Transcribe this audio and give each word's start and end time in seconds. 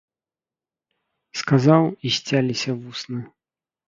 Сказаў, 1.41 1.83
і 2.05 2.13
сцяліся 2.17 2.71
вусны. 2.81 3.21